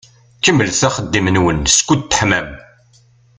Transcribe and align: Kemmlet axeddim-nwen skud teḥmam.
Kemmlet 0.43 0.81
axeddim-nwen 0.87 1.59
skud 1.77 2.01
teḥmam. 2.03 2.49